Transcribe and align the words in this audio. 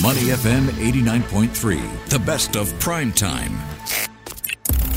Money 0.00 0.30
FM 0.30 0.68
89.3, 0.68 2.08
the 2.08 2.18
best 2.20 2.56
of 2.56 2.72
prime 2.80 3.12
time. 3.12 3.52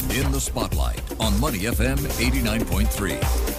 In 0.10 0.32
the 0.32 0.40
spotlight 0.40 1.02
on 1.20 1.38
Money 1.38 1.64
FM 1.64 1.98
89.3. 1.98 3.55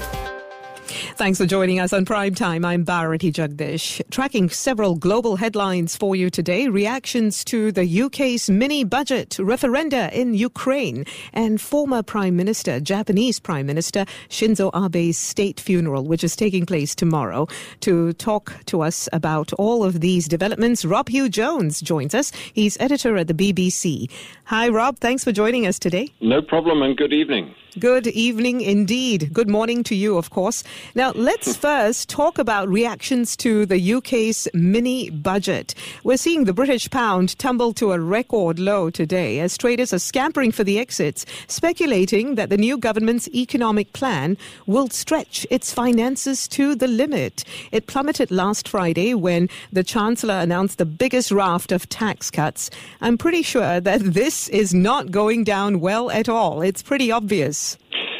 Thanks 1.16 1.38
for 1.38 1.46
joining 1.46 1.80
us 1.80 1.94
on 1.94 2.04
Prime 2.04 2.34
Time. 2.34 2.62
I'm 2.62 2.84
Bharati 2.84 3.32
Jagdish. 3.32 4.02
Tracking 4.10 4.50
several 4.50 4.96
global 4.96 5.36
headlines 5.36 5.96
for 5.96 6.14
you 6.14 6.28
today. 6.28 6.68
Reactions 6.68 7.42
to 7.46 7.72
the 7.72 8.02
UK's 8.02 8.50
mini 8.50 8.84
budget, 8.84 9.30
referenda 9.40 10.12
in 10.12 10.34
Ukraine, 10.34 11.06
and 11.32 11.58
former 11.58 12.02
Prime 12.02 12.36
Minister, 12.36 12.80
Japanese 12.80 13.40
Prime 13.40 13.64
Minister 13.64 14.04
Shinzo 14.28 14.70
Abe's 14.74 15.16
state 15.16 15.58
funeral, 15.58 16.04
which 16.04 16.22
is 16.22 16.36
taking 16.36 16.66
place 16.66 16.94
tomorrow. 16.94 17.48
To 17.80 18.12
talk 18.12 18.52
to 18.66 18.82
us 18.82 19.08
about 19.14 19.54
all 19.54 19.84
of 19.84 20.02
these 20.02 20.28
developments, 20.28 20.84
Rob 20.84 21.08
Hugh 21.08 21.30
Jones 21.30 21.80
joins 21.80 22.14
us. 22.14 22.30
He's 22.52 22.78
editor 22.78 23.16
at 23.16 23.26
the 23.26 23.34
BBC. 23.34 24.10
Hi, 24.44 24.68
Rob. 24.68 24.98
Thanks 24.98 25.24
for 25.24 25.32
joining 25.32 25.66
us 25.66 25.78
today. 25.78 26.10
No 26.20 26.42
problem, 26.42 26.82
and 26.82 26.94
good 26.94 27.14
evening. 27.14 27.54
Good 27.78 28.06
evening 28.06 28.62
indeed. 28.62 29.34
Good 29.34 29.50
morning 29.50 29.84
to 29.84 29.94
you, 29.94 30.16
of 30.16 30.30
course. 30.30 30.64
Now, 30.94 31.12
let's 31.12 31.54
first 31.68 32.08
talk 32.08 32.38
about 32.38 32.70
reactions 32.70 33.36
to 33.36 33.66
the 33.66 33.92
UK's 33.92 34.48
mini 34.54 35.10
budget. 35.10 35.74
We're 36.02 36.16
seeing 36.16 36.44
the 36.44 36.54
British 36.54 36.88
pound 36.88 37.38
tumble 37.38 37.74
to 37.74 37.92
a 37.92 38.00
record 38.00 38.58
low 38.58 38.88
today 38.88 39.40
as 39.40 39.58
traders 39.58 39.92
are 39.92 39.98
scampering 39.98 40.52
for 40.52 40.64
the 40.64 40.78
exits, 40.78 41.26
speculating 41.48 42.36
that 42.36 42.48
the 42.48 42.56
new 42.56 42.78
government's 42.78 43.28
economic 43.28 43.92
plan 43.92 44.38
will 44.64 44.88
stretch 44.88 45.46
its 45.50 45.74
finances 45.74 46.48
to 46.48 46.74
the 46.76 46.88
limit. 46.88 47.44
It 47.72 47.88
plummeted 47.88 48.30
last 48.30 48.68
Friday 48.68 49.12
when 49.12 49.50
the 49.70 49.84
Chancellor 49.84 50.36
announced 50.36 50.78
the 50.78 50.86
biggest 50.86 51.30
raft 51.30 51.72
of 51.72 51.90
tax 51.90 52.30
cuts. 52.30 52.70
I'm 53.02 53.18
pretty 53.18 53.42
sure 53.42 53.80
that 53.80 54.00
this 54.14 54.48
is 54.48 54.72
not 54.72 55.10
going 55.10 55.44
down 55.44 55.80
well 55.80 56.10
at 56.10 56.26
all. 56.26 56.62
It's 56.62 56.82
pretty 56.82 57.12
obvious. 57.12 57.65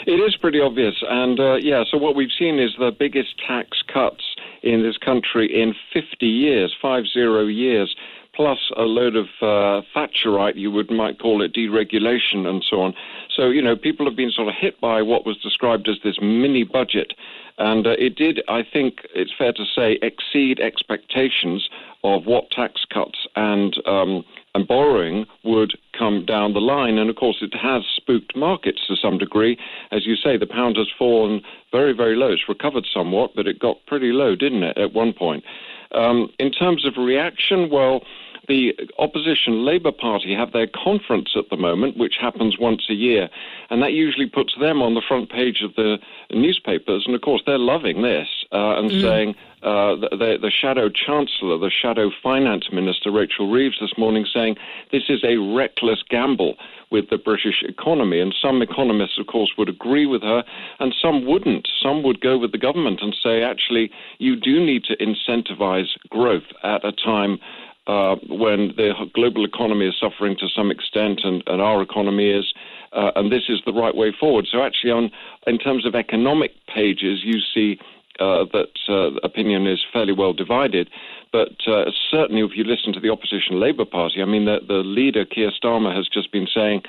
It 0.07 0.21
is 0.21 0.37
pretty 0.37 0.61
obvious. 0.61 0.95
And 1.03 1.41
uh, 1.41 1.55
yeah, 1.57 1.83
so 1.91 1.99
what 1.99 2.15
we've 2.15 2.31
seen 2.39 2.61
is 2.61 2.71
the 2.79 2.93
biggest 2.97 3.35
tax 3.45 3.83
cuts 3.93 4.37
in 4.63 4.85
this 4.85 4.97
country 4.97 5.53
in 5.53 5.75
50 5.93 6.27
years, 6.27 6.73
five 6.81 7.05
zero 7.13 7.47
years, 7.47 7.97
plus 8.33 8.59
a 8.77 8.83
load 8.83 9.17
of 9.17 9.27
uh, 9.43 9.83
Thatcherite, 9.95 10.55
you 10.55 10.71
would 10.71 10.93
might 10.93 11.19
call 11.19 11.43
it 11.43 11.53
deregulation 11.53 12.47
and 12.47 12.65
so 12.69 12.83
on. 12.83 12.95
So, 13.35 13.49
you 13.49 13.61
know, 13.61 13.75
people 13.75 14.07
have 14.07 14.15
been 14.15 14.31
sort 14.31 14.47
of 14.47 14.55
hit 14.55 14.81
by 14.81 15.03
what 15.03 15.27
was 15.27 15.39
described 15.39 15.89
as 15.89 15.97
this 16.05 16.19
mini 16.23 16.63
budget. 16.63 17.15
And 17.59 17.87
uh, 17.87 17.97
it 17.99 18.15
did, 18.15 18.43
I 18.49 18.63
think 18.63 19.01
it's 19.13 19.33
fair 19.37 19.53
to 19.55 19.65
say, 19.65 19.99
exceed 20.03 20.61
expectations 20.61 21.69
of 22.05 22.27
what 22.27 22.51
tax 22.51 22.85
cuts 22.93 23.27
and 23.35 23.77
um, 23.89 24.25
and 24.57 24.67
borrowing 24.67 25.27
would 25.45 25.79
come 25.97 26.25
down 26.25 26.55
the 26.55 26.61
line. 26.61 26.97
And 26.97 27.11
of 27.11 27.17
course, 27.17 27.37
it 27.43 27.55
has 27.55 27.83
spooked 27.95 28.35
markets 28.35 28.81
to 28.89 28.97
some 28.97 29.19
degree. 29.19 29.59
As 29.93 30.07
you 30.07 30.17
say, 30.17 30.39
the 30.39 30.47
pound 30.47 30.77
has 30.79 30.89
fallen 30.99 31.43
very, 31.71 31.93
very 31.93 32.17
low. 32.17 32.33
It's 32.33 32.49
recovered 32.49 32.87
somewhat, 32.93 33.33
but 33.37 33.47
it 33.47 33.59
got 33.59 33.85
pretty 33.87 34.13
low, 34.13 34.35
didn't 34.35 34.63
it, 34.63 34.79
at 34.79 34.95
one 34.95 35.13
point? 35.13 35.45
Um, 35.93 36.31
in 36.39 36.51
terms 36.51 36.87
of 36.87 36.95
reaction, 36.97 37.69
well, 37.71 38.01
the 38.49 38.75
opposition 38.99 39.65
Labour 39.65 39.93
Party 39.93 40.35
have 40.35 40.53
their 40.53 40.67
conference 40.67 41.31
at 41.37 41.51
the 41.51 41.57
moment, 41.57 41.97
which 41.97 42.17
happens 42.21 42.59
once 42.59 42.87
a 42.89 42.95
year, 42.95 43.29
and 43.71 43.83
that 43.83 43.93
usually 43.93 44.27
puts 44.27 44.55
them 44.59 44.83
on 44.83 44.95
the 44.95 45.03
front 45.07 45.31
page 45.31 45.63
of 45.63 45.75
the 45.75 45.99
newspapers. 46.31 47.05
And 47.07 47.15
of 47.15 47.23
course, 47.23 47.43
they're 47.47 47.59
loving 47.59 48.03
this 48.03 48.29
uh, 48.53 48.79
and 48.79 48.91
mm. 48.91 49.03
saying 49.03 49.35
uh, 49.63 49.97
the, 49.97 50.39
the, 50.41 50.51
shadow 50.51 50.89
chancellor, 50.89 51.59
the 51.59 51.71
shadow 51.71 52.11
finance 52.23 52.69
minister, 52.71 53.11
Rachel 53.11 53.51
Reeves, 53.51 53.79
this 53.81 53.99
morning 53.99 54.27
saying 54.33 54.57
this 54.93 55.05
is 55.09 55.25
a 55.25 55.39
reckless 55.39 56.03
gamble 56.09 56.57
with 56.91 57.11
the 57.11 57.19
British 57.19 57.63
economy. 57.63 58.21
And 58.21 58.35
some 58.41 58.63
economists, 58.63 59.19
of 59.19 59.27
course, 59.27 59.53
would 59.59 59.69
agree 59.69 60.07
with 60.07 60.23
her, 60.23 60.45
and 60.79 60.95
some 61.01 61.27
wouldn't. 61.27 61.69
Some 61.83 62.03
would 62.05 62.21
go 62.21 62.39
with 62.39 62.53
the 62.53 62.59
government 62.59 63.01
and 63.03 63.17
say, 63.21 63.43
actually, 63.43 63.91
you 64.19 64.37
do 64.37 64.65
need 64.65 64.85
to 64.85 64.97
incentivize 64.99 65.89
growth 66.11 66.47
at 66.63 66.85
a 66.85 66.93
time 66.93 67.39
uh, 67.87 68.17
when 68.29 68.75
the 68.77 68.93
global 69.15 69.45
economy 69.45 69.87
is 69.87 69.95
suffering 70.01 70.37
to 70.39 70.49
some 70.49 70.71
extent 70.71 71.21
and, 71.25 71.43
and 71.47 71.61
our 71.61 71.83
economy 71.83 72.31
is, 72.31 72.53
uh, 72.93 73.11
and 73.17 73.31
this 73.31 73.45
is 73.49 73.61
the 73.65 73.73
right 73.73 73.95
way 73.95 74.13
forward. 74.19 74.47
So 74.51 74.63
actually, 74.63 74.91
on 74.91 75.11
in 75.47 75.59
terms 75.59 75.87
of 75.87 75.95
economic 75.95 76.53
pages, 76.75 77.21
you 77.25 77.41
see 77.55 77.79
uh, 78.19 78.45
that 78.53 78.75
uh, 78.89 79.11
opinion 79.23 79.67
is 79.67 79.85
fairly 79.93 80.13
well 80.13 80.33
divided. 80.33 80.89
But 81.33 81.57
uh, 81.67 81.91
certainly, 82.11 82.43
if 82.43 82.57
you 82.57 82.65
listen 82.65 82.93
to 82.95 83.01
the 83.01 83.11
opposition 83.11 83.61
Labour 83.61 83.85
Party, 83.85 84.23
I 84.23 84.25
mean, 84.25 84.47
the, 84.47 84.59
the 84.67 84.81
leader 84.99 85.25
Keir 85.25 85.51
Starmer 85.51 85.95
has 85.95 86.09
just 86.09 86.33
been 86.33 86.47
saying 86.47 86.83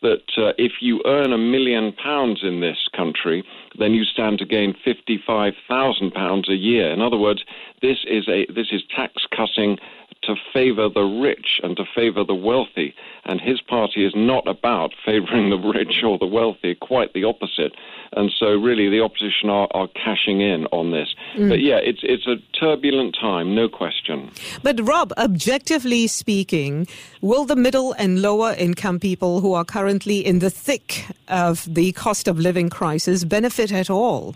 that 0.00 0.24
uh, 0.36 0.52
if 0.58 0.72
you 0.80 1.00
earn 1.06 1.32
a 1.32 1.38
million 1.38 1.92
pounds 1.92 2.40
in 2.42 2.60
this 2.60 2.88
country, 2.96 3.44
then 3.78 3.92
you 3.92 4.04
stand 4.04 4.38
to 4.40 4.44
gain 4.44 4.74
fifty-five 4.84 5.54
thousand 5.68 6.10
pounds 6.12 6.48
a 6.48 6.56
year. 6.56 6.90
In 6.90 7.00
other 7.00 7.16
words, 7.16 7.44
this 7.80 7.98
is 8.08 8.26
a 8.28 8.46
this 8.52 8.68
is 8.72 8.82
tax 8.94 9.12
cutting 9.36 9.78
to 10.22 10.36
favor 10.52 10.88
the 10.88 11.02
rich 11.02 11.60
and 11.62 11.76
to 11.76 11.84
favor 11.94 12.24
the 12.24 12.34
wealthy. 12.34 12.94
And 13.24 13.40
his 13.40 13.60
party 13.60 14.04
is 14.04 14.12
not 14.14 14.46
about 14.48 14.92
favoring 15.04 15.50
the 15.50 15.58
rich 15.58 16.02
or 16.04 16.18
the 16.18 16.26
wealthy, 16.26 16.74
quite 16.74 17.12
the 17.12 17.24
opposite. 17.24 17.74
And 18.14 18.30
so, 18.38 18.48
really, 18.48 18.88
the 18.88 19.00
opposition 19.00 19.48
are, 19.48 19.68
are 19.72 19.88
cashing 19.88 20.40
in 20.40 20.66
on 20.66 20.90
this. 20.90 21.14
Mm. 21.36 21.48
But 21.48 21.60
yeah, 21.60 21.78
it's, 21.78 22.00
it's 22.02 22.26
a 22.26 22.36
turbulent 22.58 23.16
time, 23.18 23.54
no 23.54 23.68
question. 23.68 24.30
But, 24.62 24.80
Rob, 24.86 25.12
objectively 25.16 26.06
speaking, 26.06 26.86
will 27.20 27.44
the 27.44 27.56
middle 27.56 27.92
and 27.92 28.20
lower 28.20 28.52
income 28.52 29.00
people 29.00 29.40
who 29.40 29.54
are 29.54 29.64
currently 29.64 30.24
in 30.24 30.40
the 30.40 30.50
thick 30.50 31.06
of 31.28 31.66
the 31.72 31.92
cost 31.92 32.28
of 32.28 32.38
living 32.38 32.68
crisis 32.68 33.24
benefit 33.24 33.72
at 33.72 33.88
all? 33.88 34.34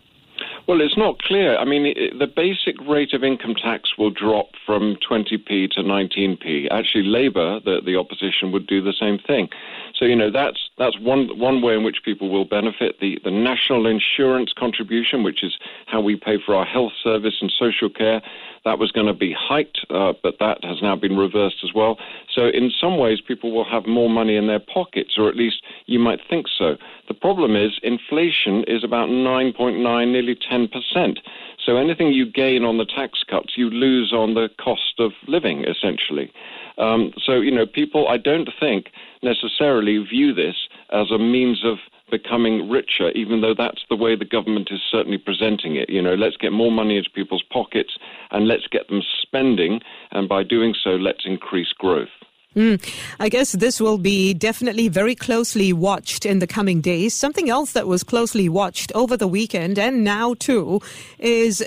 Well, 0.67 0.81
it's 0.81 0.97
not 0.97 1.23
clear. 1.23 1.57
I 1.57 1.65
mean, 1.65 1.87
it, 1.87 2.19
the 2.19 2.27
basic 2.27 2.75
rate 2.89 3.13
of 3.13 3.23
income 3.23 3.55
tax 3.55 3.91
will 3.97 4.11
drop 4.11 4.47
from 4.65 4.97
20p 5.09 5.71
to 5.71 5.81
19p. 5.81 6.67
Actually, 6.73 7.05
Labour, 7.05 7.61
the, 7.65 7.81
the 7.85 7.97
opposition, 7.97 8.51
would 8.51 8.67
do 8.67 8.83
the 8.83 8.93
same 8.99 9.19
thing. 9.19 9.49
So, 9.95 10.05
you 10.05 10.17
know, 10.17 10.31
that's 10.31 10.59
that's 10.77 10.99
one 10.99 11.39
one 11.39 11.63
way 11.63 11.75
in 11.75 11.85
which 11.85 11.99
people 12.05 12.31
will 12.31 12.45
benefit. 12.45 12.99
The 13.01 13.19
the 13.23 13.31
national 13.31 13.87
insurance 13.87 14.53
contribution, 14.59 15.23
which 15.23 15.45
is 15.45 15.57
how 15.87 16.01
we 16.01 16.17
pay 16.17 16.39
for 16.45 16.57
our 16.57 16.67
health 16.67 16.93
service 17.03 17.37
and 17.41 17.53
social 17.57 17.89
care, 17.89 18.21
that 18.65 18.81
was 18.81 18.91
going 18.91 19.07
to 19.07 19.15
be 19.15 19.33
hiked, 19.39 19.87
uh, 19.91 20.13
but 20.23 20.35
that 20.41 20.65
has 20.65 20.83
now 20.83 20.97
been 20.97 21.17
reversed 21.17 21.63
as 21.63 21.71
well. 21.73 21.97
So, 22.35 22.49
in 22.49 22.73
some 22.79 22.99
ways, 22.99 23.21
people 23.21 23.53
will 23.53 23.65
have 23.65 23.87
more 23.87 24.11
money 24.11 24.37
in 24.37 24.49
their 24.49 24.59
pockets, 24.59 25.15
or 25.17 25.29
at 25.29 25.37
least 25.37 25.63
you 25.87 26.01
might 26.01 26.19
think 26.29 26.47
so. 26.59 26.77
The 27.09 27.15
problem 27.15 27.55
is 27.55 27.79
inflation 27.83 28.65
is 28.67 28.83
about 28.83 29.09
9.9, 29.09 29.81
nearly 30.11 30.35
10%. 30.35 31.19
So, 31.65 31.77
anything 31.77 32.13
you 32.13 32.31
gain 32.31 32.65
on 32.65 32.79
the 32.79 32.85
tax 32.85 33.23
cuts, 33.29 33.55
you 33.57 33.71
lose 33.71 34.13
on 34.13 34.35
the 34.35 34.49
cost 34.61 34.95
of 34.99 35.13
living, 35.27 35.65
essentially. 35.65 36.33
Um, 36.79 37.13
so, 37.25 37.41
you 37.41 37.51
know, 37.51 37.67
people, 37.67 38.09
I 38.09 38.19
don't 38.19 38.49
think, 38.61 38.91
necessarily 39.23 39.99
view 39.99 40.35
this 40.35 40.57
as 40.91 41.11
a 41.11 41.19
means 41.19 41.65
of 41.65 41.79
becoming 42.11 42.69
richer, 42.69 43.11
even 43.11 43.41
though 43.41 43.55
that's 43.55 43.85
the 43.89 43.97
way 43.97 44.15
the 44.15 44.25
government 44.25 44.69
is 44.71 44.81
certainly 44.91 45.19
presenting 45.19 45.77
it. 45.77 45.91
You 45.91 46.03
know, 46.03 46.15
let's 46.15 46.37
get 46.37 46.53
more 46.53 46.71
money 46.71 46.99
into 46.99 47.11
people's 47.11 47.43
pockets 47.43 47.99
and 48.31 48.47
let's 48.47 48.67
get 48.69 48.89
them 48.89 49.03
spending, 49.23 49.81
and 50.13 50.29
by 50.29 50.43
doing 50.43 50.75
so, 50.75 50.91
let's 50.91 51.25
increase 51.25 51.73
growth. 51.73 52.09
Mm, 52.57 52.83
I 53.21 53.29
guess 53.29 53.53
this 53.53 53.81
will 53.81 53.99
be 53.99 54.33
definitely 54.33 54.89
very 54.89 55.15
closely 55.15 55.75
watched 55.75 56.25
in 56.25 56.39
the 56.39 56.47
coming 56.47 56.81
days. 56.81 57.13
Something 57.13 57.51
else 57.51 57.73
that 57.73 57.87
was 57.87 58.03
closely 58.03 58.49
watched 58.49 58.91
over 58.95 59.15
the 59.15 59.29
weekend 59.29 59.79
and 59.79 60.03
now 60.03 60.33
too 60.33 60.81
is 61.19 61.63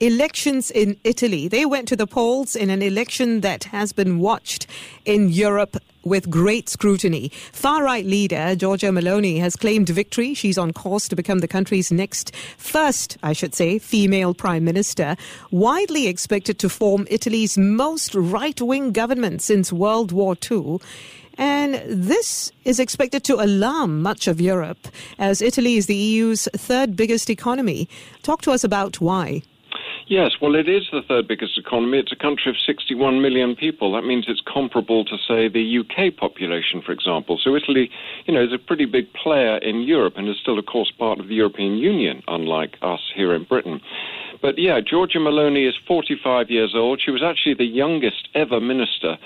elections 0.00 0.70
in 0.70 0.98
Italy. 1.02 1.48
They 1.48 1.64
went 1.64 1.88
to 1.88 1.96
the 1.96 2.06
polls 2.06 2.54
in 2.54 2.68
an 2.68 2.82
election 2.82 3.40
that 3.40 3.64
has 3.64 3.94
been 3.94 4.18
watched 4.18 4.66
in 5.06 5.30
Europe 5.30 5.78
with 6.04 6.30
great 6.30 6.68
scrutiny. 6.68 7.30
Far 7.52 7.82
right 7.82 8.04
leader 8.04 8.54
Giorgia 8.56 8.90
Meloni 8.90 9.40
has 9.40 9.56
claimed 9.56 9.88
victory. 9.88 10.34
She's 10.34 10.58
on 10.58 10.72
course 10.72 11.08
to 11.08 11.16
become 11.16 11.40
the 11.40 11.48
country's 11.48 11.90
next 11.90 12.34
first, 12.58 13.18
I 13.22 13.32
should 13.32 13.54
say, 13.54 13.78
female 13.78 14.34
prime 14.34 14.64
minister, 14.64 15.16
widely 15.50 16.06
expected 16.06 16.58
to 16.60 16.68
form 16.68 17.06
Italy's 17.10 17.56
most 17.58 18.14
right 18.14 18.60
wing 18.60 18.92
government 18.92 19.42
since 19.42 19.72
World 19.72 20.12
War 20.12 20.36
II. 20.50 20.78
And 21.36 21.82
this 21.86 22.52
is 22.64 22.78
expected 22.78 23.24
to 23.24 23.42
alarm 23.42 24.02
much 24.02 24.28
of 24.28 24.40
Europe, 24.40 24.86
as 25.18 25.42
Italy 25.42 25.76
is 25.76 25.86
the 25.86 25.96
EU's 25.96 26.48
third 26.54 26.94
biggest 26.94 27.28
economy. 27.28 27.88
Talk 28.22 28.42
to 28.42 28.52
us 28.52 28.62
about 28.62 29.00
why. 29.00 29.42
Yes, 30.06 30.32
well, 30.40 30.54
it 30.54 30.68
is 30.68 30.82
the 30.92 31.00
third 31.08 31.26
biggest 31.26 31.56
economy. 31.56 31.98
It's 31.98 32.12
a 32.12 32.16
country 32.16 32.50
of 32.50 32.56
61 32.66 33.22
million 33.22 33.56
people. 33.56 33.92
That 33.92 34.04
means 34.04 34.26
it's 34.28 34.42
comparable 34.46 35.02
to, 35.06 35.16
say, 35.16 35.48
the 35.48 35.78
UK 35.80 36.14
population, 36.14 36.82
for 36.84 36.92
example. 36.92 37.40
So 37.42 37.56
Italy, 37.56 37.90
you 38.26 38.34
know, 38.34 38.44
is 38.44 38.52
a 38.52 38.58
pretty 38.58 38.84
big 38.84 39.10
player 39.14 39.56
in 39.56 39.80
Europe 39.80 40.14
and 40.16 40.28
is 40.28 40.36
still, 40.42 40.58
of 40.58 40.66
course, 40.66 40.92
part 40.98 41.20
of 41.20 41.28
the 41.28 41.34
European 41.34 41.78
Union, 41.78 42.22
unlike 42.28 42.76
us 42.82 43.00
here 43.14 43.34
in 43.34 43.44
Britain. 43.44 43.80
But 44.42 44.58
yeah, 44.58 44.78
Giorgia 44.80 45.16
Meloni 45.16 45.66
is 45.66 45.74
45 45.88 46.50
years 46.50 46.74
old. 46.76 47.00
She 47.02 47.10
was 47.10 47.22
actually 47.22 47.54
the 47.54 47.64
youngest 47.64 48.28
ever 48.34 48.60
minister 48.60 49.16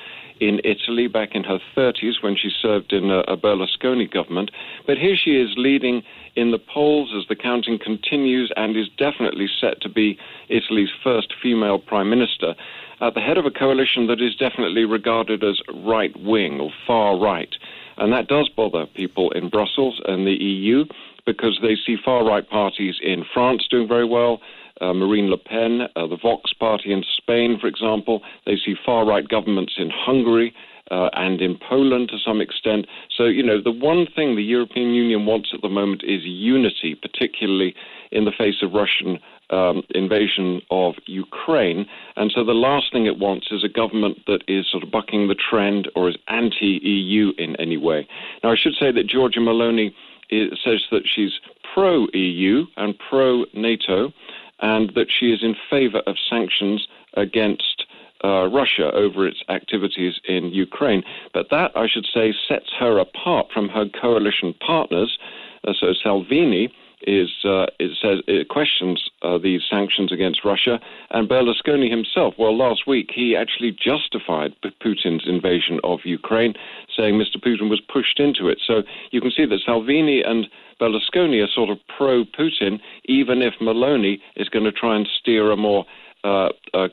in 0.40 0.60
Italy 0.64 1.06
back 1.06 1.34
in 1.34 1.44
her 1.44 1.58
30s 1.76 2.22
when 2.22 2.36
she 2.36 2.50
served 2.50 2.92
in 2.92 3.10
a, 3.10 3.20
a 3.20 3.36
Berlusconi 3.36 4.10
government. 4.10 4.50
But 4.86 4.98
here 4.98 5.16
she 5.16 5.36
is 5.36 5.50
leading 5.56 6.02
in 6.36 6.50
the 6.50 6.58
polls 6.58 7.12
as 7.16 7.26
the 7.28 7.36
counting 7.36 7.78
continues 7.78 8.52
and 8.56 8.76
is 8.76 8.88
definitely 8.96 9.48
set 9.60 9.80
to 9.82 9.88
be 9.88 10.18
Italy's 10.48 10.90
first 11.02 11.32
female 11.42 11.78
prime 11.78 12.10
minister 12.10 12.54
at 13.00 13.14
the 13.14 13.20
head 13.20 13.38
of 13.38 13.46
a 13.46 13.50
coalition 13.50 14.06
that 14.08 14.20
is 14.20 14.34
definitely 14.34 14.84
regarded 14.84 15.44
as 15.44 15.60
right 15.74 16.16
wing 16.20 16.60
or 16.60 16.70
far 16.86 17.18
right. 17.18 17.54
And 17.96 18.12
that 18.12 18.28
does 18.28 18.48
bother 18.48 18.86
people 18.86 19.30
in 19.32 19.48
Brussels 19.48 20.00
and 20.06 20.26
the 20.26 20.32
EU 20.32 20.84
because 21.26 21.58
they 21.60 21.76
see 21.76 21.96
far 22.02 22.24
right 22.24 22.48
parties 22.48 22.96
in 23.02 23.24
France 23.34 23.66
doing 23.70 23.86
very 23.86 24.06
well. 24.06 24.40
Uh, 24.80 24.92
Marine 24.92 25.28
Le 25.28 25.38
Pen, 25.38 25.82
uh, 25.96 26.06
the 26.06 26.16
Vox 26.16 26.52
party 26.52 26.92
in 26.92 27.02
Spain, 27.16 27.58
for 27.60 27.66
example. 27.66 28.22
They 28.46 28.56
see 28.56 28.74
far 28.84 29.04
right 29.06 29.26
governments 29.26 29.74
in 29.76 29.90
Hungary 29.90 30.54
uh, 30.90 31.10
and 31.14 31.40
in 31.40 31.58
Poland 31.68 32.08
to 32.10 32.18
some 32.18 32.40
extent. 32.40 32.86
So, 33.16 33.24
you 33.24 33.42
know, 33.42 33.60
the 33.62 33.70
one 33.70 34.06
thing 34.14 34.36
the 34.36 34.42
European 34.42 34.94
Union 34.94 35.26
wants 35.26 35.50
at 35.52 35.60
the 35.62 35.68
moment 35.68 36.02
is 36.04 36.22
unity, 36.24 36.94
particularly 36.94 37.74
in 38.10 38.24
the 38.24 38.32
face 38.36 38.62
of 38.62 38.72
Russian 38.72 39.18
um, 39.50 39.82
invasion 39.90 40.60
of 40.70 40.94
Ukraine. 41.06 41.86
And 42.16 42.30
so 42.34 42.44
the 42.44 42.52
last 42.52 42.92
thing 42.92 43.06
it 43.06 43.18
wants 43.18 43.48
is 43.50 43.64
a 43.64 43.68
government 43.68 44.18
that 44.26 44.42
is 44.46 44.66
sort 44.70 44.82
of 44.82 44.90
bucking 44.90 45.28
the 45.28 45.34
trend 45.34 45.88
or 45.96 46.08
is 46.08 46.16
anti 46.28 46.80
EU 46.82 47.32
in 47.38 47.56
any 47.56 47.76
way. 47.76 48.06
Now, 48.42 48.52
I 48.52 48.56
should 48.56 48.74
say 48.78 48.92
that 48.92 49.08
Giorgia 49.08 49.38
Meloni 49.38 49.92
is, 50.30 50.58
says 50.62 50.82
that 50.90 51.02
she's 51.04 51.32
pro 51.74 52.06
EU 52.12 52.66
and 52.76 52.94
pro 52.98 53.44
NATO, 53.54 54.12
and 54.60 54.92
that 54.94 55.08
she 55.10 55.26
is 55.32 55.42
in 55.42 55.54
favor 55.70 56.02
of 56.06 56.16
sanctions 56.28 56.86
against 57.14 57.84
uh, 58.24 58.48
Russia 58.48 58.90
over 58.92 59.26
its 59.26 59.42
activities 59.48 60.14
in 60.26 60.46
Ukraine. 60.52 61.02
But 61.32 61.50
that, 61.50 61.70
I 61.76 61.86
should 61.88 62.06
say, 62.12 62.34
sets 62.48 62.70
her 62.78 62.98
apart 62.98 63.46
from 63.52 63.68
her 63.68 63.86
coalition 63.88 64.54
partners. 64.54 65.18
Uh, 65.66 65.72
so 65.78 65.92
Salvini 66.02 66.72
is 67.06 67.30
uh, 67.44 67.66
it 67.78 67.96
says 68.02 68.20
it 68.26 68.48
questions 68.48 69.08
uh, 69.22 69.38
these 69.38 69.62
sanctions 69.68 70.12
against 70.12 70.44
Russia, 70.44 70.80
and 71.10 71.28
Berlusconi 71.28 71.88
himself. 71.88 72.34
Well, 72.38 72.56
last 72.56 72.86
week 72.86 73.10
he 73.14 73.36
actually 73.36 73.70
justified 73.70 74.54
Putin's 74.82 75.24
invasion 75.26 75.78
of 75.84 76.00
Ukraine, 76.04 76.54
saying 76.96 77.14
Mr. 77.14 77.36
Putin 77.36 77.70
was 77.70 77.80
pushed 77.80 78.18
into 78.18 78.48
it. 78.48 78.58
So 78.66 78.82
you 79.10 79.20
can 79.20 79.30
see 79.30 79.46
that 79.46 79.60
Salvini 79.64 80.22
and 80.22 80.48
Berlusconi 80.80 81.42
are 81.42 81.48
sort 81.52 81.70
of 81.70 81.78
pro-Putin, 81.96 82.80
even 83.04 83.42
if 83.42 83.54
Meloni 83.60 84.20
is 84.36 84.48
going 84.48 84.64
to 84.64 84.72
try 84.72 84.96
and 84.96 85.08
steer 85.20 85.50
a 85.50 85.56
more 85.56 85.84
uh, 86.24 86.48
a, 86.74 86.88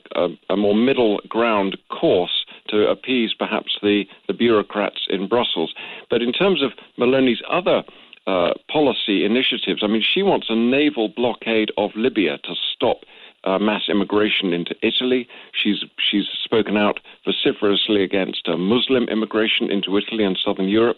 a 0.52 0.56
more 0.56 0.76
middle 0.76 1.20
ground 1.28 1.78
course 1.90 2.46
to 2.68 2.88
appease 2.88 3.34
perhaps 3.34 3.78
the, 3.82 4.04
the 4.28 4.34
bureaucrats 4.34 5.08
in 5.10 5.28
Brussels. 5.28 5.74
But 6.12 6.22
in 6.22 6.32
terms 6.32 6.62
of 6.62 6.74
Meloni's 7.00 7.42
other 7.50 7.84
uh, 8.28 8.54
policy 8.72 9.24
initiatives. 9.24 9.82
I 9.84 9.88
mean, 9.88 10.02
she 10.02 10.24
wants 10.24 10.48
a 10.50 10.56
naval 10.56 11.10
blockade 11.10 11.72
of 11.78 11.92
Libya 11.96 12.40
to 12.40 12.56
stop 12.74 13.02
uh, 13.44 13.60
mass 13.60 13.84
immigration 13.88 14.52
into 14.52 14.76
Italy. 14.82 15.28
She's 15.54 15.84
she's 16.00 16.26
spoken 16.44 16.76
out 16.76 17.00
vociferously 17.24 18.04
against 18.04 18.48
uh, 18.48 18.58
Muslim 18.58 19.04
immigration 19.10 19.70
into 19.70 19.96
Italy 19.98 20.24
and 20.24 20.38
southern 20.44 20.68
Europe. 20.68 20.98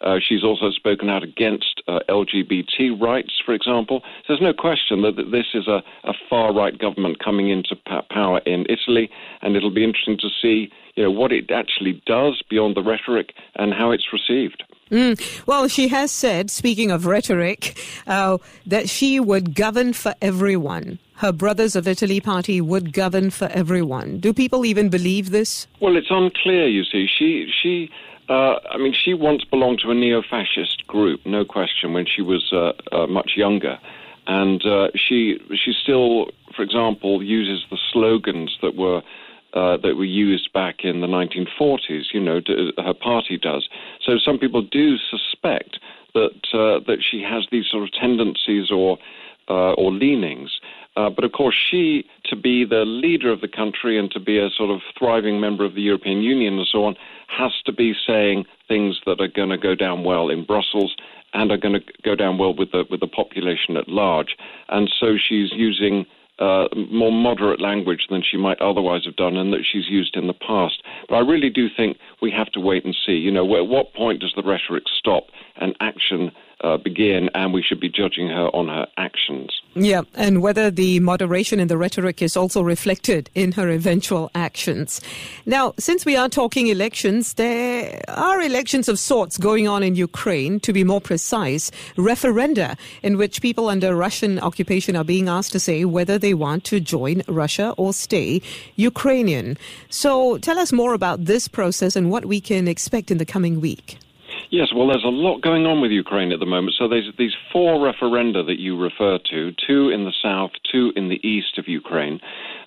Uh, 0.00 0.18
she's 0.26 0.44
also 0.44 0.70
spoken 0.70 1.08
out 1.08 1.22
against 1.22 1.82
uh, 1.88 2.00
LGBT 2.08 3.00
rights, 3.00 3.32
for 3.44 3.52
example. 3.54 4.00
So 4.26 4.34
there's 4.34 4.40
no 4.40 4.52
question 4.52 5.02
that, 5.02 5.16
that 5.16 5.30
this 5.30 5.46
is 5.54 5.66
a, 5.66 5.82
a 6.04 6.12
far 6.30 6.54
right 6.54 6.76
government 6.78 7.18
coming 7.22 7.50
into 7.50 7.76
power 8.10 8.38
in 8.46 8.66
Italy, 8.68 9.10
and 9.42 9.56
it'll 9.56 9.74
be 9.74 9.84
interesting 9.84 10.18
to 10.18 10.28
see 10.40 10.70
you 10.94 11.04
know, 11.04 11.10
what 11.10 11.32
it 11.32 11.50
actually 11.50 12.02
does 12.06 12.42
beyond 12.48 12.76
the 12.76 12.82
rhetoric 12.82 13.34
and 13.56 13.72
how 13.72 13.90
it's 13.90 14.12
received. 14.12 14.64
Mm. 14.90 15.46
Well, 15.46 15.68
she 15.68 15.88
has 15.88 16.10
said, 16.10 16.50
speaking 16.50 16.90
of 16.90 17.06
rhetoric, 17.06 17.78
uh, 18.06 18.38
that 18.66 18.88
she 18.88 19.20
would 19.20 19.54
govern 19.54 19.92
for 19.92 20.14
everyone. 20.22 20.98
Her 21.16 21.32
Brothers 21.32 21.76
of 21.76 21.86
Italy 21.86 22.20
party 22.20 22.60
would 22.60 22.92
govern 22.92 23.30
for 23.30 23.46
everyone. 23.46 24.18
Do 24.18 24.32
people 24.32 24.64
even 24.64 24.88
believe 24.88 25.30
this? 25.30 25.66
Well, 25.80 25.96
it's 25.96 26.10
unclear. 26.10 26.68
You 26.68 26.84
see, 26.84 27.06
she 27.06 27.50
she. 27.62 27.90
Uh, 28.28 28.58
I 28.70 28.76
mean, 28.76 28.92
she 28.92 29.14
once 29.14 29.44
belonged 29.44 29.80
to 29.84 29.90
a 29.90 29.94
neo-fascist 29.94 30.86
group, 30.86 31.20
no 31.24 31.44
question, 31.44 31.94
when 31.94 32.06
she 32.06 32.20
was 32.20 32.52
uh, 32.52 32.72
uh 32.94 33.06
much 33.06 33.32
younger, 33.36 33.78
and 34.26 34.64
uh, 34.66 34.88
she 34.94 35.38
she 35.54 35.72
still, 35.72 36.26
for 36.54 36.62
example, 36.62 37.22
uses 37.22 37.64
the 37.70 37.78
slogans 37.92 38.58
that 38.60 38.76
were 38.76 39.02
uh, 39.54 39.78
that 39.78 39.96
were 39.96 40.04
used 40.04 40.52
back 40.52 40.84
in 40.84 41.00
the 41.00 41.06
1940s. 41.06 42.12
You 42.12 42.20
know, 42.20 42.40
to, 42.40 42.72
her 42.76 42.92
party 42.92 43.38
does. 43.38 43.66
So 44.04 44.18
some 44.18 44.38
people 44.38 44.60
do 44.62 44.96
suspect 44.98 45.78
that 46.12 46.40
uh, 46.52 46.84
that 46.86 46.98
she 47.00 47.22
has 47.22 47.46
these 47.50 47.64
sort 47.70 47.84
of 47.84 47.92
tendencies 47.92 48.70
or 48.70 48.98
uh, 49.48 49.72
or 49.72 49.90
leanings. 49.90 50.50
Uh, 50.98 51.08
but 51.08 51.22
of 51.22 51.30
course, 51.30 51.54
she, 51.70 52.04
to 52.24 52.34
be 52.34 52.64
the 52.64 52.84
leader 52.84 53.30
of 53.30 53.40
the 53.40 53.46
country 53.46 53.96
and 53.96 54.10
to 54.10 54.18
be 54.18 54.36
a 54.36 54.50
sort 54.50 54.68
of 54.68 54.80
thriving 54.98 55.40
member 55.40 55.64
of 55.64 55.76
the 55.76 55.80
European 55.80 56.22
Union 56.22 56.58
and 56.58 56.66
so 56.66 56.84
on, 56.84 56.96
has 57.28 57.52
to 57.64 57.72
be 57.72 57.94
saying 58.04 58.44
things 58.66 58.98
that 59.06 59.20
are 59.20 59.28
going 59.28 59.50
to 59.50 59.58
go 59.58 59.76
down 59.76 60.02
well 60.02 60.28
in 60.28 60.44
Brussels 60.44 60.96
and 61.34 61.52
are 61.52 61.56
going 61.56 61.74
to 61.74 61.92
go 62.02 62.16
down 62.16 62.36
well 62.36 62.52
with 62.52 62.72
the 62.72 62.84
with 62.90 62.98
the 62.98 63.06
population 63.06 63.76
at 63.76 63.86
large. 63.86 64.34
And 64.70 64.90
so 64.98 65.16
she's 65.16 65.52
using 65.52 66.04
uh, 66.40 66.66
more 66.90 67.12
moderate 67.12 67.60
language 67.60 68.06
than 68.10 68.22
she 68.28 68.36
might 68.36 68.60
otherwise 68.60 69.04
have 69.04 69.14
done 69.14 69.36
and 69.36 69.52
that 69.52 69.64
she's 69.70 69.88
used 69.88 70.16
in 70.16 70.26
the 70.26 70.34
past. 70.34 70.82
But 71.08 71.16
I 71.16 71.20
really 71.20 71.50
do 71.50 71.68
think 71.76 71.96
we 72.20 72.32
have 72.32 72.50
to 72.52 72.60
wait 72.60 72.84
and 72.84 72.96
see. 73.06 73.12
You 73.12 73.30
know, 73.30 73.56
at 73.56 73.68
what 73.68 73.94
point 73.94 74.20
does 74.20 74.32
the 74.34 74.42
rhetoric 74.42 74.84
stop 74.98 75.26
and 75.60 75.76
action 75.80 76.32
uh, 76.62 76.76
begin, 76.76 77.30
and 77.34 77.52
we 77.52 77.62
should 77.62 77.80
be 77.80 77.88
judging 77.88 78.28
her 78.28 78.48
on 78.54 78.68
her 78.68 78.86
actions. 78.96 79.50
Yeah, 79.74 80.02
and 80.14 80.42
whether 80.42 80.70
the 80.70 80.98
moderation 81.00 81.60
in 81.60 81.68
the 81.68 81.78
rhetoric 81.78 82.20
is 82.20 82.36
also 82.36 82.62
reflected 82.62 83.30
in 83.34 83.52
her 83.52 83.68
eventual 83.68 84.30
actions. 84.34 85.00
Now, 85.46 85.74
since 85.78 86.04
we 86.04 86.16
are 86.16 86.28
talking 86.28 86.66
elections, 86.66 87.34
there 87.34 88.02
are 88.08 88.40
elections 88.40 88.88
of 88.88 88.98
sorts 88.98 89.38
going 89.38 89.68
on 89.68 89.82
in 89.82 89.94
Ukraine, 89.94 90.58
to 90.60 90.72
be 90.72 90.82
more 90.82 91.00
precise, 91.00 91.70
referenda 91.96 92.76
in 93.02 93.16
which 93.16 93.40
people 93.40 93.68
under 93.68 93.94
Russian 93.94 94.38
occupation 94.40 94.96
are 94.96 95.04
being 95.04 95.28
asked 95.28 95.52
to 95.52 95.60
say 95.60 95.84
whether 95.84 96.18
they 96.18 96.34
want 96.34 96.64
to 96.64 96.80
join 96.80 97.22
Russia 97.28 97.74
or 97.76 97.92
stay 97.92 98.42
Ukrainian. 98.76 99.56
So 99.90 100.38
tell 100.38 100.58
us 100.58 100.72
more 100.72 100.94
about 100.94 101.26
this 101.26 101.46
process 101.46 101.94
and 101.94 102.10
what 102.10 102.24
we 102.24 102.40
can 102.40 102.66
expect 102.66 103.10
in 103.10 103.18
the 103.18 103.26
coming 103.26 103.60
week. 103.60 103.98
Yes, 104.50 104.68
well, 104.74 104.88
there's 104.88 105.04
a 105.04 105.08
lot 105.08 105.42
going 105.42 105.66
on 105.66 105.82
with 105.82 105.90
Ukraine 105.90 106.32
at 106.32 106.40
the 106.40 106.46
moment. 106.46 106.74
So 106.78 106.88
there's 106.88 107.10
these 107.18 107.34
four 107.52 107.76
referenda 107.76 108.46
that 108.46 108.58
you 108.58 108.78
refer 108.78 109.18
to 109.30 109.52
two 109.66 109.90
in 109.90 110.06
the 110.06 110.12
south, 110.22 110.52
two 110.72 110.90
in 110.96 111.10
the 111.10 111.20
east 111.26 111.58
of 111.58 111.68
Ukraine. 111.68 112.18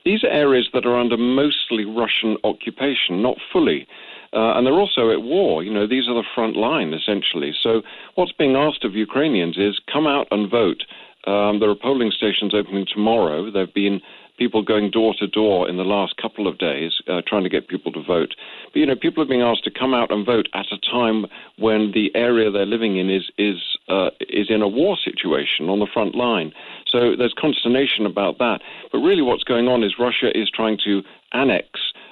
These 0.05 0.23
are 0.23 0.29
areas 0.29 0.69
that 0.73 0.85
are 0.85 1.00
under 1.00 1.17
mostly 1.17 1.85
Russian 1.85 2.38
occupation, 2.43 3.23
not 3.23 3.38
fully. 3.51 3.88
Uh, 4.31 4.53
and 4.55 4.65
they're 4.65 4.73
also 4.79 5.09
at 5.09 5.23
war. 5.23 5.63
You 5.63 5.73
know, 5.73 5.88
these 5.88 6.07
are 6.07 6.13
the 6.13 6.27
front 6.35 6.55
line, 6.55 6.93
essentially. 6.93 7.51
So 7.63 7.81
what's 8.13 8.31
being 8.31 8.55
asked 8.55 8.85
of 8.85 8.93
Ukrainians 8.93 9.57
is 9.57 9.79
come 9.91 10.05
out 10.05 10.27
and 10.29 10.51
vote. 10.51 10.83
Um, 11.25 11.59
there 11.59 11.69
are 11.69 11.75
polling 11.75 12.11
stations 12.11 12.53
opening 12.53 12.85
tomorrow. 12.91 13.51
There 13.51 13.65
have 13.65 13.73
been 13.73 14.01
people 14.41 14.63
going 14.63 14.89
door 14.89 15.13
to 15.13 15.27
door 15.27 15.69
in 15.69 15.77
the 15.77 15.83
last 15.83 16.17
couple 16.17 16.48
of 16.48 16.57
days 16.57 16.93
uh, 17.07 17.21
trying 17.27 17.43
to 17.43 17.50
get 17.50 17.67
people 17.67 17.91
to 17.91 18.01
vote. 18.01 18.33
But 18.74 18.79
you 18.79 18.88
know, 18.88 18.95
people 18.95 19.21
are 19.21 19.27
being 19.27 19.43
asked 19.43 19.63
to 19.65 19.69
come 19.69 19.93
out 19.93 20.10
and 20.12 20.25
vote 20.25 20.48
at 20.55 20.65
a 20.71 20.79
time 20.79 21.27
when 21.60 21.91
the 21.91 22.10
area 22.15 22.50
they're 22.50 22.65
living 22.65 22.98
in 22.98 23.07
is 23.07 23.29
is 23.38 23.77
uh, 23.88 24.10
is 24.21 24.48
in 24.50 24.63
a 24.63 24.67
war 24.67 24.98
situation 24.98 25.69
on 25.69 25.77
the 25.77 25.86
front 25.86 26.15
line. 26.15 26.53
So 26.88 27.15
there's 27.15 27.36
consternation 27.38 28.07
about 28.07 28.39
that. 28.39 28.62
But 28.91 28.98
really, 28.98 29.21
what's 29.21 29.43
going 29.43 29.67
on 29.67 29.83
is 29.83 30.00
Russia 30.00 30.36
is 30.36 30.50
trying 30.50 30.79
to 30.86 31.03
annex 31.33 31.67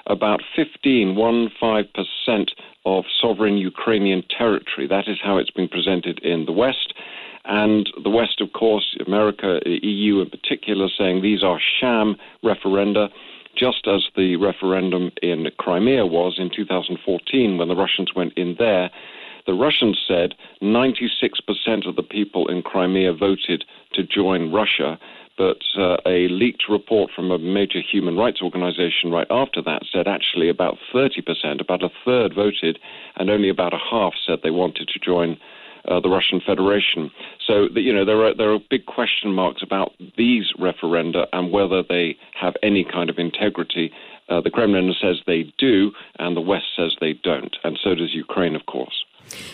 about 0.06 0.40
15, 0.54 1.16
one 1.16 1.50
five 1.58 1.86
percent 1.92 2.52
of 2.84 3.06
sovereign 3.20 3.58
Ukrainian 3.58 4.22
territory. 4.30 4.86
That 4.86 5.08
is 5.08 5.18
how 5.20 5.36
it's 5.38 5.50
been 5.50 5.68
presented 5.68 6.20
in 6.20 6.46
the 6.46 6.52
West. 6.52 6.94
And 7.44 7.88
the 8.02 8.10
West, 8.10 8.40
of 8.40 8.52
course, 8.52 8.96
America, 9.06 9.60
EU 9.66 10.20
in 10.20 10.30
particular, 10.30 10.88
saying 10.96 11.22
these 11.22 11.42
are 11.42 11.60
sham 11.80 12.16
referenda, 12.44 13.08
just 13.56 13.86
as 13.86 14.06
the 14.16 14.36
referendum 14.36 15.10
in 15.22 15.46
Crimea 15.58 16.06
was 16.06 16.36
in 16.38 16.50
2014 16.54 17.58
when 17.58 17.68
the 17.68 17.76
Russians 17.76 18.14
went 18.14 18.34
in 18.34 18.56
there. 18.58 18.90
The 19.46 19.54
Russians 19.54 19.98
said 20.06 20.34
96% 20.62 21.88
of 21.88 21.96
the 21.96 22.02
people 22.02 22.48
in 22.48 22.62
Crimea 22.62 23.14
voted 23.14 23.64
to 23.94 24.02
join 24.02 24.52
Russia, 24.52 24.98
but 25.38 25.62
uh, 25.78 25.96
a 26.04 26.28
leaked 26.28 26.68
report 26.68 27.10
from 27.16 27.30
a 27.30 27.38
major 27.38 27.80
human 27.80 28.16
rights 28.16 28.42
organization 28.42 29.10
right 29.10 29.26
after 29.30 29.62
that 29.62 29.82
said 29.90 30.06
actually 30.06 30.50
about 30.50 30.76
30%, 30.94 31.60
about 31.60 31.82
a 31.82 31.88
third 32.04 32.34
voted, 32.34 32.78
and 33.16 33.30
only 33.30 33.48
about 33.48 33.72
a 33.72 33.78
half 33.78 34.12
said 34.26 34.40
they 34.42 34.50
wanted 34.50 34.88
to 34.88 34.98
join 34.98 35.38
uh, 35.90 36.00
the 36.00 36.08
Russian 36.08 36.40
Federation. 36.40 37.10
So, 37.46 37.66
you 37.74 37.92
know, 37.92 38.04
there 38.04 38.24
are 38.24 38.34
there 38.34 38.52
are 38.52 38.58
big 38.70 38.86
question 38.86 39.32
marks 39.32 39.62
about 39.62 39.92
these 40.16 40.52
referenda 40.58 41.26
and 41.32 41.52
whether 41.52 41.82
they 41.82 42.16
have 42.40 42.54
any 42.62 42.84
kind 42.84 43.10
of 43.10 43.18
integrity. 43.18 43.92
Uh, 44.28 44.40
the 44.40 44.50
Kremlin 44.50 44.94
says 45.02 45.20
they 45.26 45.52
do, 45.58 45.90
and 46.18 46.36
the 46.36 46.40
West 46.40 46.66
says 46.76 46.94
they 47.00 47.14
don't, 47.14 47.56
and 47.64 47.78
so 47.82 47.96
does 47.96 48.14
Ukraine, 48.14 48.54
of 48.54 48.66
course. 48.66 49.04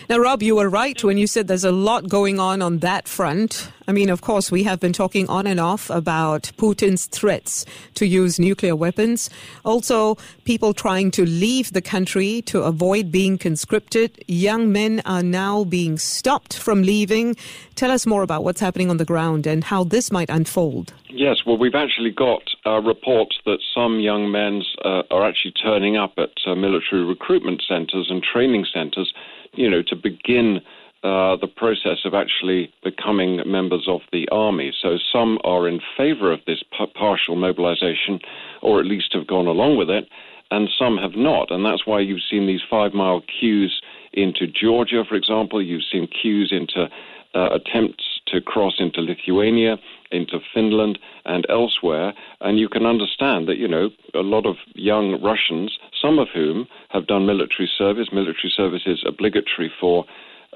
Now, 0.09 0.17
Rob, 0.19 0.43
you 0.43 0.55
were 0.55 0.69
right 0.69 1.03
when 1.03 1.17
you 1.17 1.27
said 1.27 1.47
there's 1.47 1.63
a 1.63 1.71
lot 1.71 2.07
going 2.07 2.39
on 2.39 2.61
on 2.61 2.79
that 2.79 3.07
front. 3.07 3.71
I 3.89 3.93
mean, 3.93 4.09
of 4.09 4.19
course, 4.19 4.51
we 4.51 4.63
have 4.63 4.81
been 4.81 4.91
talking 4.91 5.29
on 5.29 5.47
and 5.47 5.61
off 5.61 5.89
about 5.89 6.51
Putin's 6.57 7.05
threats 7.05 7.65
to 7.93 8.05
use 8.05 8.37
nuclear 8.37 8.75
weapons. 8.75 9.29
Also, 9.63 10.17
people 10.43 10.73
trying 10.73 11.09
to 11.11 11.25
leave 11.25 11.71
the 11.71 11.81
country 11.81 12.41
to 12.43 12.63
avoid 12.63 13.13
being 13.13 13.37
conscripted. 13.37 14.21
Young 14.27 14.73
men 14.73 15.01
are 15.05 15.23
now 15.23 15.63
being 15.63 15.97
stopped 15.97 16.57
from 16.57 16.83
leaving. 16.83 17.37
Tell 17.75 17.89
us 17.89 18.05
more 18.05 18.23
about 18.23 18.43
what's 18.43 18.59
happening 18.59 18.89
on 18.89 18.97
the 18.97 19.05
ground 19.05 19.47
and 19.47 19.63
how 19.63 19.85
this 19.85 20.11
might 20.11 20.29
unfold. 20.29 20.93
Yes, 21.09 21.45
well, 21.45 21.57
we've 21.57 21.73
actually 21.73 22.11
got 22.11 22.43
uh, 22.65 22.81
reports 22.81 23.37
that 23.45 23.59
some 23.73 24.01
young 24.01 24.29
men 24.29 24.63
uh, 24.83 25.03
are 25.09 25.25
actually 25.25 25.53
turning 25.53 25.95
up 25.95 26.11
at 26.17 26.31
uh, 26.45 26.55
military 26.55 27.05
recruitment 27.05 27.63
centres 27.65 28.07
and 28.09 28.21
training 28.21 28.65
centres 28.73 29.13
you 29.57 29.69
know, 29.69 29.81
to 29.81 29.95
begin 29.95 30.61
uh, 31.07 31.37
the 31.37 31.47
process 31.63 31.99
of 32.03 32.13
actually 32.13 32.61
becoming 32.83 33.41
members 33.45 33.85
of 33.87 34.01
the 34.11 34.27
army. 34.29 34.69
So 34.81 34.97
some 35.13 35.39
are 35.45 35.65
in 35.71 35.79
favor 35.95 36.33
of 36.33 36.41
this 36.45 36.61
p- 36.77 36.93
partial 37.03 37.35
mobilization, 37.37 38.19
or 38.61 38.73
at 38.81 38.85
least 38.85 39.13
have 39.13 39.25
gone 39.35 39.47
along 39.47 39.77
with 39.77 39.89
it, 39.89 40.05
and 40.51 40.69
some 40.81 40.97
have 40.97 41.15
not. 41.15 41.49
And 41.49 41.65
that's 41.65 41.87
why 41.87 41.99
you've 42.01 42.29
seen 42.29 42.45
these 42.45 42.65
five 42.69 42.93
mile 42.93 43.21
queues 43.39 43.81
into 44.11 44.47
Georgia, 44.47 45.03
for 45.07 45.15
example. 45.15 45.61
You've 45.61 45.89
seen 45.91 46.07
queues 46.07 46.49
into 46.51 46.89
uh, 47.33 47.49
attempts 47.59 48.05
to 48.27 48.41
cross 48.41 48.75
into 48.79 48.99
Lithuania, 49.01 49.77
into 50.11 50.39
Finland, 50.53 50.99
and 51.25 51.45
elsewhere. 51.49 52.13
And 52.41 52.59
you 52.59 52.67
can 52.67 52.85
understand 52.85 53.47
that, 53.47 53.57
you 53.57 53.67
know, 53.67 53.89
a 54.13 54.25
lot 54.35 54.45
of 54.45 54.55
young 54.73 55.21
Russians, 55.21 55.77
some 56.01 56.19
of 56.19 56.27
whom 56.33 56.67
have 56.89 57.07
done 57.07 57.25
military 57.25 57.69
service. 57.77 58.09
Military 58.11 58.51
service 58.55 58.83
is 58.85 59.03
obligatory 59.05 59.71
for. 59.79 60.05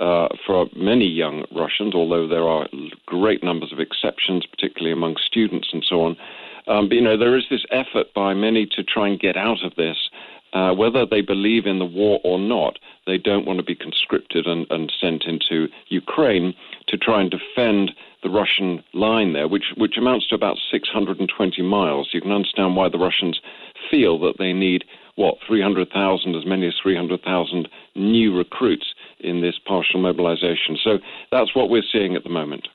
Uh, 0.01 0.27
for 0.47 0.65
many 0.75 1.05
young 1.05 1.45
Russians, 1.55 1.93
although 1.93 2.27
there 2.27 2.47
are 2.47 2.67
great 3.05 3.43
numbers 3.43 3.71
of 3.71 3.79
exceptions, 3.79 4.47
particularly 4.47 4.91
among 4.91 5.15
students 5.23 5.69
and 5.71 5.85
so 5.87 6.01
on. 6.01 6.17
Um, 6.65 6.89
but, 6.89 6.95
you 6.95 7.01
know, 7.01 7.17
there 7.17 7.37
is 7.37 7.43
this 7.51 7.65
effort 7.69 8.07
by 8.15 8.33
many 8.33 8.65
to 8.65 8.83
try 8.83 9.09
and 9.09 9.19
get 9.19 9.37
out 9.37 9.63
of 9.63 9.75
this 9.75 10.09
uh, 10.53 10.73
whether 10.73 11.05
they 11.05 11.21
believe 11.21 11.65
in 11.65 11.79
the 11.79 11.85
war 11.85 12.19
or 12.23 12.37
not, 12.37 12.77
they 13.07 13.17
don't 13.17 13.45
want 13.45 13.57
to 13.57 13.63
be 13.63 13.75
conscripted 13.75 14.45
and, 14.45 14.67
and, 14.69 14.91
sent 14.99 15.23
into 15.23 15.67
Ukraine 15.87 16.53
to 16.87 16.97
try 16.97 17.21
and 17.21 17.31
defend 17.31 17.91
the 18.21 18.29
Russian 18.29 18.83
line 18.93 19.33
there, 19.33 19.47
which, 19.47 19.73
which 19.77 19.97
amounts 19.97 20.27
to 20.27 20.35
about 20.35 20.57
620 20.69 21.61
miles. 21.61 22.09
You 22.13 22.21
can 22.21 22.31
understand 22.31 22.75
why 22.75 22.89
the 22.89 22.97
Russians 22.97 23.39
feel 23.89 24.19
that 24.19 24.37
they 24.37 24.53
need, 24.53 24.83
what, 25.15 25.37
300,000, 25.47 26.35
as 26.35 26.45
many 26.45 26.67
as 26.67 26.73
300,000 26.81 27.69
new 27.95 28.37
recruits 28.37 28.90
in 29.23 29.41
this 29.41 29.55
partial 29.65 29.99
mobilization. 29.99 30.77
So 30.83 30.99
that's 31.31 31.55
what 31.55 31.69
we're 31.69 31.83
seeing 31.91 32.15
at 32.15 32.23
the 32.23 32.29
moment. 32.29 32.67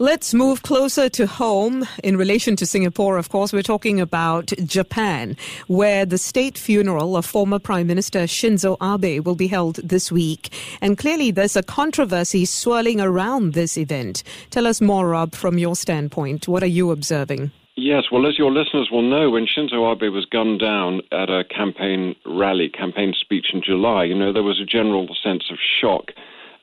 Let's 0.00 0.34
move 0.34 0.62
closer 0.62 1.08
to 1.10 1.26
home 1.26 1.86
in 2.02 2.16
relation 2.16 2.56
to 2.56 2.66
Singapore. 2.66 3.16
Of 3.16 3.28
course, 3.28 3.52
we're 3.52 3.62
talking 3.62 4.00
about 4.00 4.46
Japan, 4.64 5.36
where 5.68 6.04
the 6.04 6.18
state 6.18 6.58
funeral 6.58 7.16
of 7.16 7.24
former 7.24 7.60
Prime 7.60 7.86
Minister 7.86 8.24
Shinzo 8.24 8.76
Abe 8.82 9.24
will 9.24 9.36
be 9.36 9.46
held 9.46 9.76
this 9.76 10.10
week. 10.10 10.52
And 10.80 10.98
clearly, 10.98 11.30
there's 11.30 11.54
a 11.54 11.62
controversy 11.62 12.44
swirling 12.44 13.00
around 13.00 13.52
this 13.52 13.78
event. 13.78 14.24
Tell 14.50 14.66
us 14.66 14.80
more, 14.80 15.08
Rob, 15.08 15.32
from 15.34 15.58
your 15.58 15.76
standpoint. 15.76 16.48
What 16.48 16.64
are 16.64 16.66
you 16.66 16.90
observing? 16.90 17.52
Yes, 17.76 18.04
well, 18.12 18.26
as 18.26 18.38
your 18.38 18.52
listeners 18.52 18.88
will 18.92 19.02
know, 19.02 19.30
when 19.30 19.46
Shinzo 19.46 19.90
Abe 19.90 20.12
was 20.12 20.26
gunned 20.26 20.60
down 20.60 21.00
at 21.10 21.28
a 21.28 21.42
campaign 21.42 22.14
rally, 22.24 22.68
campaign 22.68 23.14
speech 23.18 23.46
in 23.52 23.62
July, 23.62 24.04
you 24.04 24.14
know, 24.14 24.32
there 24.32 24.44
was 24.44 24.60
a 24.60 24.64
general 24.64 25.08
sense 25.20 25.44
of 25.50 25.58
shock 25.80 26.12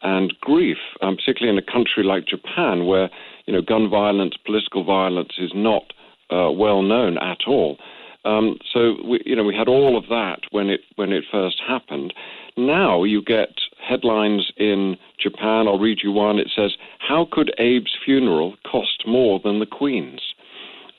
and 0.02 0.34
grief, 0.40 0.78
um, 1.02 1.18
particularly 1.18 1.58
in 1.58 1.62
a 1.62 1.72
country 1.72 2.04
like 2.04 2.26
Japan, 2.26 2.86
where 2.86 3.10
you 3.46 3.54
know 3.54 3.62
gun 3.62 3.90
violence, 3.90 4.36
political 4.46 4.84
violence 4.84 5.34
is 5.38 5.52
not 5.54 5.94
uh, 6.32 6.50
well 6.50 6.82
known 6.82 7.18
at 7.18 7.40
all. 7.46 7.78
Um, 8.24 8.58
so 8.72 8.96
we, 9.04 9.22
you 9.26 9.36
know, 9.36 9.44
we 9.44 9.56
had 9.56 9.68
all 9.68 9.98
of 9.98 10.08
that 10.10 10.42
when 10.52 10.70
it 10.70 10.82
when 10.96 11.12
it 11.12 11.26
first 11.32 11.62
happened. 11.66 12.14
Now 12.58 13.04
you 13.04 13.22
get 13.22 13.50
headlines 13.86 14.52
in 14.58 14.98
Japan. 15.20 15.68
I'll 15.68 15.80
read 15.80 16.00
you 16.04 16.12
one. 16.12 16.40
It 16.40 16.52
says, 16.56 16.78
"How 17.00 17.28
could 17.30 17.54
Abe's 17.60 17.96
funeral 18.04 18.56
cost 18.66 19.04
more 19.06 19.40
than 19.44 19.60
the 19.60 19.66
Queen's?" 19.66 20.31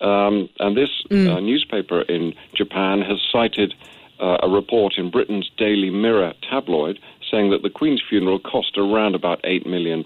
Um, 0.03 0.49
and 0.59 0.77
this 0.77 0.91
mm. 1.11 1.35
uh, 1.35 1.41
newspaper 1.41 2.03
in 2.03 2.35
Japan 2.55 3.01
has 3.03 3.19
cited 3.31 3.75
uh, 4.21 4.39
a 4.43 4.49
report 4.49 4.95
in 4.99 5.11
Britain's 5.11 5.51
Daily 5.57 5.91
Mirror 5.91 6.35
tabloid 6.49 6.99
saying 7.31 7.51
that 7.51 7.63
the 7.63 7.71
Queen's 7.71 8.03
funeral 8.07 8.39
cost 8.39 8.77
around 8.77 9.15
about 9.15 9.43
£8 9.43 9.67
million, 9.67 10.05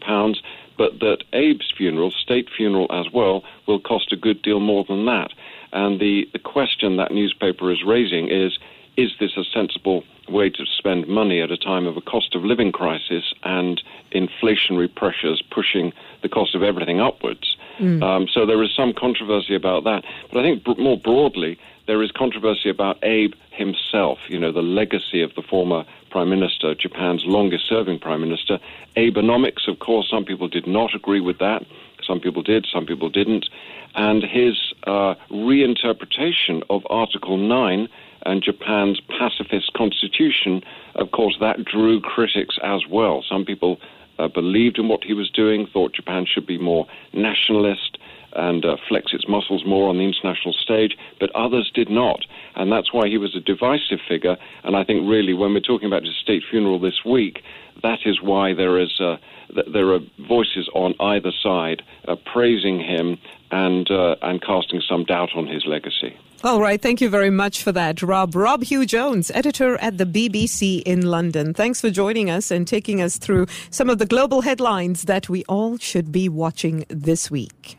but 0.79 1.01
that 1.01 1.25
Abe's 1.33 1.73
funeral, 1.77 2.13
state 2.13 2.49
funeral 2.57 2.87
as 2.91 3.13
well, 3.13 3.43
will 3.67 3.81
cost 3.81 4.13
a 4.13 4.17
good 4.17 4.43
deal 4.43 4.61
more 4.61 4.85
than 4.89 5.05
that. 5.07 5.33
And 5.73 6.01
the, 6.01 6.29
the 6.33 6.39
question 6.39 6.97
that 6.97 7.13
newspaper 7.13 7.73
is 7.73 7.83
raising 7.85 8.29
is 8.29 8.59
is 8.97 9.13
this 9.21 9.37
a 9.37 9.45
sensible 9.45 10.05
way 10.29 10.51
to 10.51 10.65
spend 10.67 11.07
money 11.07 11.41
at 11.41 11.51
a 11.51 11.57
time 11.57 11.87
of 11.87 11.97
a 11.97 12.01
cost 12.01 12.35
of 12.35 12.45
living 12.45 12.73
crisis 12.73 13.33
and 13.45 13.83
inflationary 14.13 14.93
pressures 14.93 15.43
pushing 15.51 15.93
the 16.23 16.29
cost 16.29 16.55
of 16.55 16.63
everything 16.63 17.01
upwards? 17.01 17.57
Mm. 17.79 18.03
Um, 18.03 18.27
so 18.33 18.47
there 18.47 18.63
is 18.63 18.75
some 18.75 18.93
controversy 18.93 19.55
about 19.55 19.85
that. 19.85 20.03
But 20.33 20.41
I 20.41 20.43
think 20.43 20.79
more 20.79 20.99
broadly, 20.99 21.59
there 21.87 22.03
is 22.03 22.11
controversy 22.11 22.69
about 22.69 22.99
Abe 23.05 23.35
himself, 23.51 24.19
you 24.29 24.39
know, 24.39 24.53
the 24.53 24.63
legacy 24.63 25.23
of 25.23 25.35
the 25.35 25.43
former 25.43 25.85
prime 26.11 26.31
minister, 26.31 26.75
Japan's 26.75 27.23
longest 27.25 27.69
serving 27.69 27.99
prime 27.99 28.21
minister. 28.21 28.59
Abenomics, 28.97 29.69
of 29.69 29.79
course, 29.79 30.09
some 30.11 30.25
people 30.25 30.49
did 30.49 30.67
not 30.67 30.95
agree 30.95 31.21
with 31.21 31.39
that. 31.39 31.65
Some 32.03 32.21
people 32.21 32.43
did, 32.43 32.67
some 32.73 32.87
people 32.87 33.09
didn't. 33.09 33.47
And 33.95 34.23
his 34.23 34.75
uh, 34.87 35.15
reinterpretation 35.31 36.63
of 36.69 36.83
Article 36.91 37.37
9 37.37 37.89
and 38.27 38.43
Japan's 38.43 39.01
pacifist 39.01 39.73
constitution, 39.75 40.63
of 40.97 41.13
course, 41.13 41.37
that 41.41 41.65
drew 41.65 42.01
critics 42.01 42.59
as 42.63 42.83
well. 42.91 43.25
Some 43.27 43.45
people 43.45 43.79
uh, 44.19 44.29
believed 44.29 44.79
in 44.79 44.89
what 44.89 45.05
he 45.05 45.15
was 45.15 45.31
doing, 45.31 45.67
thought 45.67 45.95
Japan 45.95 46.27
should 46.27 46.47
be 46.47 46.59
more 46.59 46.87
nationalist 47.13 47.99
and 48.33 48.65
uh, 48.65 48.77
flex 48.89 49.15
its 49.15 49.27
muscles 49.29 49.65
more 49.65 49.89
on 49.89 49.97
the 49.97 50.05
international 50.05 50.53
stage, 50.53 50.97
but 51.19 51.35
others 51.35 51.71
did 51.73 51.89
not. 51.89 52.21
And 52.55 52.71
that's 52.71 52.93
why 52.93 53.09
he 53.09 53.17
was 53.17 53.35
a 53.35 53.41
divisive 53.41 54.01
figure. 54.07 54.37
And 54.63 54.77
I 54.77 54.85
think 54.85 55.09
really, 55.09 55.33
when 55.33 55.55
we're 55.55 55.61
talking 55.61 55.87
about 55.87 56.05
his 56.05 56.17
state 56.17 56.43
funeral 56.51 56.79
this 56.79 57.05
week, 57.05 57.43
that 57.83 58.01
is 58.05 58.21
why 58.21 58.53
there 58.53 58.79
is 58.79 59.01
uh, 59.01 59.17
there 59.73 59.93
are 59.93 60.01
voices 60.29 60.69
on 60.75 60.95
either 61.01 61.31
side 61.43 61.83
uh, 62.09 62.17
praising 62.17 62.81
him 62.81 63.19
and 63.51 63.91
uh, 63.91 64.17
and 64.23 64.43
casting 64.43 64.81
some 64.81 65.05
doubt 65.05 65.31
on 65.35 65.47
his 65.47 65.65
legacy. 65.67 66.17
All 66.45 66.61
right, 66.61 66.81
thank 66.81 67.01
you 67.01 67.09
very 67.09 67.31
much 67.31 67.63
for 67.63 67.73
that, 67.73 68.03
Rob. 68.03 68.37
Rob 68.37 68.63
Hugh 68.63 68.85
Jones, 68.85 69.31
editor 69.35 69.79
at 69.79 69.97
the 69.97 70.05
BBC 70.05 70.83
in 70.83 71.07
London. 71.07 71.55
Thanks 71.55 71.81
for 71.81 71.91
joining 71.91 72.29
us 72.29 72.51
and 72.51 72.69
taking 72.69 73.01
us 73.01 73.17
through 73.17 73.47
some 73.71 73.89
of 73.89 73.99
the 73.99 74.07
global 74.07 74.43
headlines 74.43 75.05
that 75.05 75.31
we 75.31 75.45
all 75.49 75.79
should 75.79 76.13
be 76.13 76.29
watching 76.29 76.85
this 76.89 77.31
week. 77.31 77.79